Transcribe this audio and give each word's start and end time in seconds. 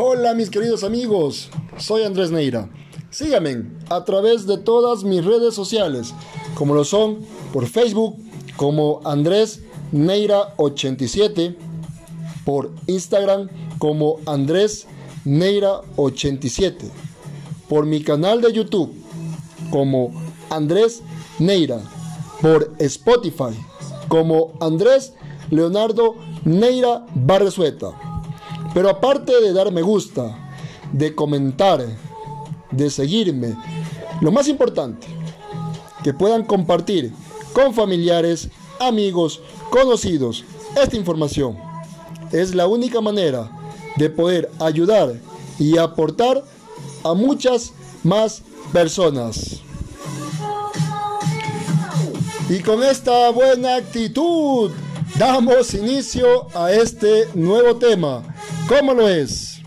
Hola 0.00 0.32
mis 0.32 0.48
queridos 0.48 0.84
amigos, 0.84 1.50
soy 1.76 2.04
Andrés 2.04 2.30
Neira. 2.30 2.70
Síganme 3.10 3.64
a 3.90 4.04
través 4.04 4.46
de 4.46 4.56
todas 4.56 5.02
mis 5.02 5.24
redes 5.24 5.56
sociales, 5.56 6.14
como 6.54 6.72
lo 6.72 6.84
son 6.84 7.18
por 7.52 7.66
Facebook 7.66 8.16
como 8.54 9.00
Andrés 9.04 9.60
Neira 9.90 10.54
87, 10.56 11.56
por 12.44 12.70
Instagram 12.86 13.48
como 13.80 14.20
Andrés 14.24 14.86
Neira 15.24 15.80
87, 15.96 16.88
por 17.68 17.84
mi 17.84 18.00
canal 18.00 18.40
de 18.40 18.52
YouTube 18.52 18.94
como 19.72 20.12
Andrés 20.48 21.02
Neira, 21.40 21.80
por 22.40 22.72
Spotify 22.78 23.52
como 24.06 24.52
Andrés 24.60 25.14
Leonardo 25.50 26.14
Neira 26.44 27.04
Barresueta. 27.16 28.07
Pero 28.74 28.90
aparte 28.90 29.40
de 29.40 29.52
dar 29.52 29.72
me 29.72 29.82
gusta, 29.82 30.50
de 30.92 31.14
comentar, 31.14 31.84
de 32.70 32.90
seguirme, 32.90 33.56
lo 34.20 34.32
más 34.32 34.48
importante, 34.48 35.06
que 36.02 36.14
puedan 36.14 36.44
compartir 36.44 37.12
con 37.52 37.74
familiares, 37.74 38.48
amigos, 38.80 39.40
conocidos 39.70 40.44
esta 40.80 40.96
información. 40.96 41.56
Es 42.32 42.54
la 42.54 42.66
única 42.66 43.00
manera 43.00 43.50
de 43.96 44.10
poder 44.10 44.50
ayudar 44.60 45.14
y 45.58 45.78
aportar 45.78 46.44
a 47.04 47.14
muchas 47.14 47.72
más 48.04 48.42
personas. 48.72 49.60
Y 52.48 52.60
con 52.60 52.82
esta 52.82 53.30
buena 53.30 53.76
actitud 53.76 54.70
damos 55.18 55.74
inicio 55.74 56.46
a 56.54 56.72
este 56.72 57.28
nuevo 57.34 57.76
tema. 57.76 58.22
¿Cómo 58.68 58.92
lo 58.92 59.08
es? 59.08 59.62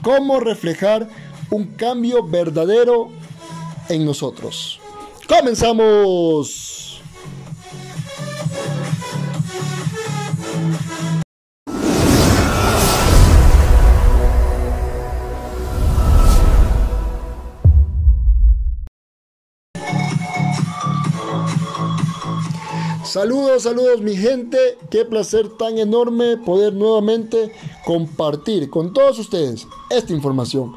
¿Cómo 0.00 0.38
reflejar 0.38 1.08
un 1.50 1.74
cambio 1.74 2.22
verdadero 2.22 3.10
en 3.88 4.04
nosotros? 4.04 4.78
Comenzamos. 5.28 7.02
Saludos, 23.16 23.62
saludos 23.62 24.02
mi 24.02 24.14
gente. 24.14 24.58
Qué 24.90 25.06
placer 25.06 25.48
tan 25.48 25.78
enorme 25.78 26.36
poder 26.36 26.74
nuevamente 26.74 27.50
compartir 27.86 28.68
con 28.68 28.92
todos 28.92 29.18
ustedes 29.18 29.66
esta 29.88 30.12
información, 30.12 30.74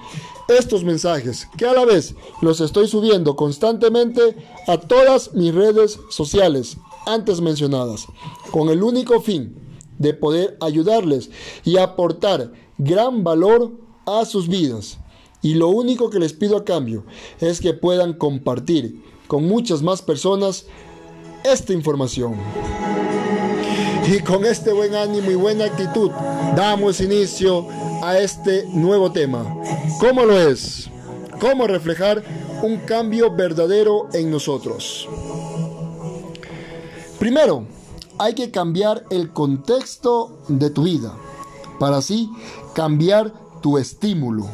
estos 0.48 0.86
mensajes, 0.86 1.50
que 1.58 1.66
a 1.66 1.74
la 1.74 1.84
vez 1.84 2.16
los 2.42 2.62
estoy 2.62 2.88
subiendo 2.88 3.36
constantemente 3.36 4.38
a 4.68 4.78
todas 4.78 5.34
mis 5.34 5.54
redes 5.54 6.00
sociales 6.10 6.78
antes 7.06 7.42
mencionadas, 7.42 8.06
con 8.52 8.70
el 8.70 8.84
único 8.84 9.20
fin 9.20 9.58
de 9.98 10.14
poder 10.14 10.56
ayudarles 10.62 11.32
y 11.66 11.76
aportar 11.76 12.54
gran 12.78 13.26
valor 13.26 13.74
a 14.06 14.24
sus 14.24 14.48
vidas. 14.48 14.98
Y 15.42 15.56
lo 15.56 15.68
único 15.68 16.10
que 16.10 16.20
les 16.20 16.32
pido 16.32 16.56
a 16.56 16.64
cambio 16.64 17.04
es 17.42 17.60
que 17.60 17.74
puedan 17.74 18.14
compartir 18.14 19.04
con 19.28 19.46
muchas 19.46 19.82
más 19.82 20.02
personas 20.02 20.68
esta 21.44 21.74
información. 21.74 22.36
Y 24.08 24.20
con 24.22 24.46
este 24.46 24.74
buen 24.74 24.96
ánimo 24.96 25.30
y 25.30 25.36
buena 25.36 25.66
actitud 25.66 26.10
damos 26.56 27.00
inicio 27.00 27.68
a 28.02 28.18
este 28.18 28.66
nuevo 28.70 29.12
tema. 29.12 29.46
¿Cómo 30.00 30.26
lo 30.26 30.40
es? 30.40 30.90
¿Cómo 31.40 31.68
reflejar 31.68 32.24
un 32.64 32.78
cambio 32.78 33.32
verdadero 33.32 34.08
en 34.14 34.32
nosotros? 34.32 35.08
Primero, 37.20 37.66
hay 38.18 38.34
que 38.34 38.52
cambiar 38.52 39.04
el 39.10 39.32
contexto 39.32 40.40
de 40.48 40.70
tu 40.70 40.84
vida 40.84 41.14
para 41.80 41.98
así 41.98 42.30
cambiar 42.74 43.32
tu 43.62 43.78
estímulo, 43.78 44.48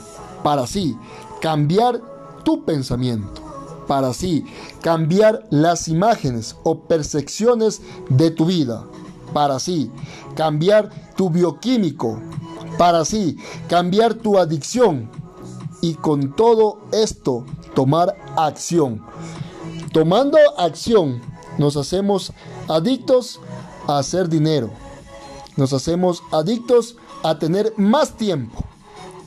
para 0.43 0.63
así 0.63 0.97
cambiar 1.41 2.01
tu 2.43 2.65
pensamiento 2.65 3.44
para 3.87 4.09
así 4.09 4.45
cambiar 4.81 5.45
las 5.49 5.87
imágenes 5.87 6.55
o 6.63 6.79
percepciones 6.81 7.81
de 8.09 8.31
tu 8.31 8.45
vida, 8.45 8.85
para 9.33 9.55
así 9.55 9.91
cambiar 10.35 10.89
tu 11.15 11.29
bioquímico, 11.29 12.19
para 12.77 12.99
así 12.99 13.37
cambiar 13.67 14.15
tu 14.15 14.37
adicción 14.37 15.09
y 15.81 15.95
con 15.95 16.35
todo 16.35 16.79
esto 16.91 17.45
tomar 17.73 18.15
acción. 18.35 19.03
Tomando 19.91 20.37
acción 20.57 21.21
nos 21.57 21.77
hacemos 21.77 22.33
adictos 22.67 23.39
a 23.87 23.99
hacer 23.99 24.29
dinero, 24.29 24.71
nos 25.55 25.73
hacemos 25.73 26.21
adictos 26.31 26.97
a 27.23 27.39
tener 27.39 27.73
más 27.77 28.17
tiempo, 28.17 28.63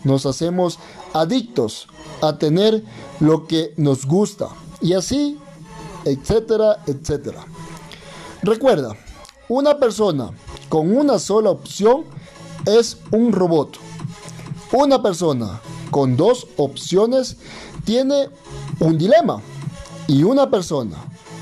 nos 0.04 0.26
hacemos 0.26 0.78
adictos 1.14 1.88
a 2.20 2.38
tener 2.38 2.84
lo 3.20 3.46
que 3.46 3.72
nos 3.76 4.06
gusta. 4.06 4.48
Y 4.80 4.92
así, 4.92 5.38
etcétera, 6.04 6.82
etcétera. 6.86 7.44
Recuerda, 8.42 8.96
una 9.48 9.78
persona 9.78 10.30
con 10.68 10.96
una 10.96 11.18
sola 11.18 11.50
opción 11.50 12.04
es 12.66 12.98
un 13.10 13.32
robot. 13.32 13.78
Una 14.72 15.02
persona 15.02 15.60
con 15.90 16.16
dos 16.16 16.46
opciones 16.56 17.36
tiene 17.84 18.28
un 18.80 18.98
dilema. 18.98 19.40
Y 20.06 20.22
una 20.22 20.50
persona 20.50 20.96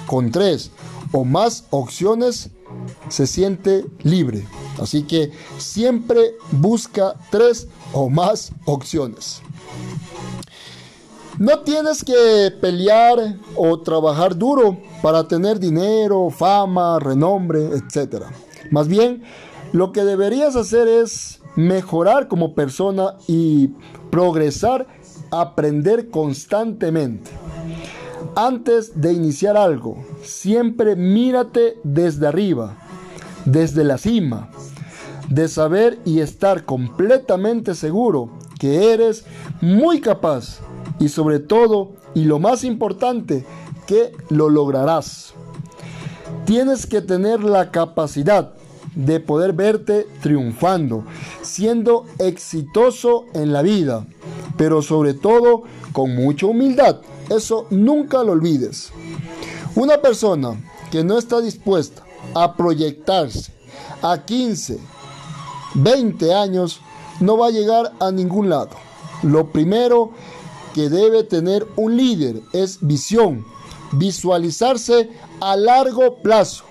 con 0.06 0.30
tres 0.30 0.70
o 1.12 1.24
más 1.24 1.64
opciones 1.70 2.50
se 3.08 3.26
siente 3.26 3.86
libre. 4.02 4.46
Así 4.80 5.02
que 5.02 5.32
siempre 5.58 6.34
busca 6.50 7.14
tres 7.30 7.68
o 7.92 8.08
más 8.08 8.52
opciones. 8.64 9.40
No 11.38 11.58
tienes 11.60 12.02
que 12.02 12.50
pelear 12.62 13.36
o 13.56 13.78
trabajar 13.80 14.36
duro 14.36 14.78
para 15.02 15.28
tener 15.28 15.60
dinero, 15.60 16.30
fama, 16.30 16.98
renombre, 16.98 17.66
etc. 17.74 18.24
Más 18.70 18.88
bien, 18.88 19.22
lo 19.72 19.92
que 19.92 20.04
deberías 20.04 20.56
hacer 20.56 20.88
es 20.88 21.40
mejorar 21.54 22.28
como 22.28 22.54
persona 22.54 23.16
y 23.28 23.68
progresar, 24.10 24.86
aprender 25.30 26.08
constantemente. 26.08 27.30
Antes 28.34 28.98
de 28.98 29.12
iniciar 29.12 29.58
algo, 29.58 29.98
siempre 30.22 30.96
mírate 30.96 31.78
desde 31.84 32.28
arriba, 32.28 32.78
desde 33.44 33.84
la 33.84 33.98
cima, 33.98 34.50
de 35.28 35.48
saber 35.48 35.98
y 36.06 36.20
estar 36.20 36.64
completamente 36.64 37.74
seguro 37.74 38.30
que 38.58 38.92
eres 38.92 39.24
muy 39.60 40.00
capaz 40.00 40.60
y 40.98 41.08
sobre 41.08 41.38
todo, 41.38 41.92
y 42.14 42.24
lo 42.24 42.38
más 42.38 42.64
importante, 42.64 43.44
que 43.86 44.12
lo 44.30 44.48
lograrás. 44.48 45.34
Tienes 46.44 46.86
que 46.86 47.00
tener 47.00 47.42
la 47.42 47.70
capacidad 47.70 48.54
de 48.94 49.20
poder 49.20 49.52
verte 49.52 50.06
triunfando, 50.22 51.04
siendo 51.42 52.06
exitoso 52.18 53.26
en 53.34 53.52
la 53.52 53.62
vida, 53.62 54.06
pero 54.56 54.80
sobre 54.80 55.12
todo 55.12 55.64
con 55.92 56.14
mucha 56.14 56.46
humildad. 56.46 57.00
Eso 57.28 57.66
nunca 57.70 58.22
lo 58.22 58.32
olvides. 58.32 58.90
Una 59.74 60.00
persona 60.00 60.58
que 60.90 61.04
no 61.04 61.18
está 61.18 61.40
dispuesta 61.40 62.02
a 62.34 62.56
proyectarse 62.56 63.52
a 64.02 64.24
15, 64.24 64.78
20 65.74 66.34
años, 66.34 66.80
no 67.20 67.36
va 67.36 67.48
a 67.48 67.50
llegar 67.50 67.92
a 68.00 68.10
ningún 68.10 68.48
lado. 68.48 68.70
Lo 69.22 69.50
primero 69.52 70.10
que 70.74 70.88
debe 70.90 71.24
tener 71.24 71.66
un 71.76 71.96
líder 71.96 72.42
es 72.52 72.78
visión, 72.80 73.46
visualizarse 73.92 75.10
a 75.40 75.56
largo 75.56 76.22
plazo. 76.22 76.64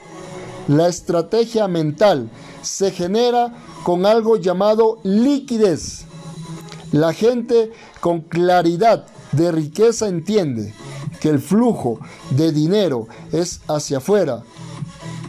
La 0.67 0.87
estrategia 0.87 1.67
mental 1.67 2.29
se 2.61 2.91
genera 2.91 3.53
con 3.83 4.05
algo 4.05 4.37
llamado 4.37 4.99
liquidez. 5.03 6.05
La 6.91 7.13
gente 7.13 7.71
con 7.99 8.21
claridad 8.21 9.05
de 9.31 9.51
riqueza 9.51 10.07
entiende 10.07 10.73
que 11.19 11.29
el 11.29 11.39
flujo 11.39 11.99
de 12.29 12.51
dinero 12.51 13.07
es 13.31 13.61
hacia 13.67 13.97
afuera 13.97 14.43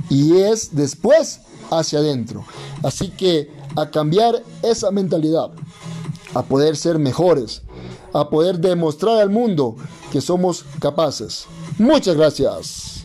y 0.09 0.39
es 0.39 0.77
después 0.77 1.41
hacia 1.71 1.99
adentro. 1.99 2.45
Así 2.83 3.09
que 3.09 3.51
a 3.77 3.91
cambiar 3.91 4.43
esa 4.63 4.91
mentalidad, 4.91 5.51
a 6.35 6.43
poder 6.43 6.77
ser 6.77 6.99
mejores, 6.99 7.63
a 8.13 8.29
poder 8.31 8.59
demostrar 8.59 9.19
al 9.19 9.31
mundo 9.31 9.77
que 10.11 10.21
somos 10.21 10.65
capaces. 10.81 11.47
Muchas 11.79 12.17
gracias. 12.17 12.97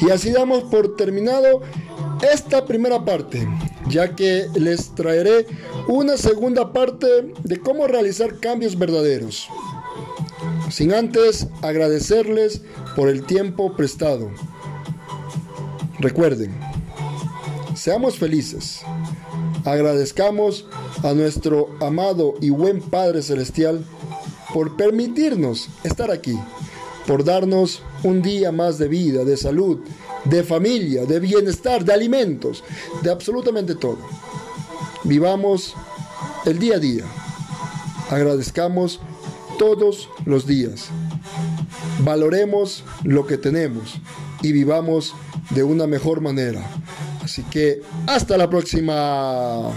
Y 0.00 0.10
así 0.10 0.30
damos 0.30 0.64
por 0.64 0.96
terminado 0.96 1.60
esta 2.22 2.64
primera 2.66 3.04
parte, 3.04 3.46
ya 3.88 4.14
que 4.14 4.48
les 4.54 4.94
traeré 4.94 5.46
una 5.86 6.16
segunda 6.16 6.72
parte 6.72 7.06
de 7.42 7.60
cómo 7.60 7.86
realizar 7.86 8.38
cambios 8.40 8.78
verdaderos. 8.78 9.48
Sin 10.70 10.92
antes 10.92 11.46
agradecerles 11.62 12.62
por 12.96 13.08
el 13.08 13.24
tiempo 13.24 13.74
prestado. 13.74 14.30
Recuerden, 15.98 16.54
seamos 17.74 18.18
felices. 18.18 18.80
Agradezcamos 19.64 20.66
a 21.02 21.12
nuestro 21.12 21.70
amado 21.80 22.34
y 22.40 22.50
buen 22.50 22.80
Padre 22.80 23.22
Celestial 23.22 23.84
por 24.52 24.76
permitirnos 24.76 25.68
estar 25.84 26.10
aquí, 26.10 26.38
por 27.06 27.24
darnos 27.24 27.82
un 28.02 28.22
día 28.22 28.52
más 28.52 28.78
de 28.78 28.88
vida, 28.88 29.24
de 29.24 29.36
salud, 29.36 29.80
de 30.24 30.42
familia, 30.42 31.04
de 31.04 31.20
bienestar, 31.20 31.84
de 31.84 31.92
alimentos, 31.92 32.64
de 33.02 33.10
absolutamente 33.10 33.74
todo. 33.74 33.98
Vivamos 35.04 35.74
el 36.44 36.58
día 36.58 36.76
a 36.76 36.78
día. 36.78 37.04
Agradezcamos 38.10 39.00
todos 39.58 40.08
los 40.24 40.46
días. 40.46 40.88
Valoremos 42.00 42.84
lo 43.04 43.26
que 43.26 43.38
tenemos 43.38 43.96
y 44.42 44.52
vivamos 44.52 45.14
de 45.50 45.62
una 45.62 45.86
mejor 45.86 46.20
manera. 46.20 46.62
Así 47.22 47.42
que 47.44 47.82
hasta 48.06 48.36
la 48.36 48.48
próxima. 48.48 49.70